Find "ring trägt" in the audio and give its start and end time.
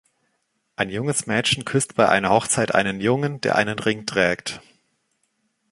3.77-4.59